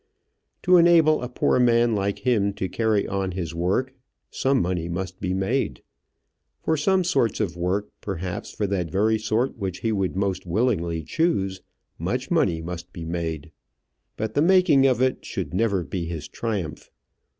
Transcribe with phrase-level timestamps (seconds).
[0.63, 3.93] To enable a poor man like him to carry on his work
[4.31, 5.83] some money must be made;
[6.63, 11.03] for some sorts of work, perhaps for that very sort which he would most willingly
[11.03, 11.61] choose,
[11.99, 13.51] much money must be made.
[14.17, 16.89] But the making of it should never be his triumph.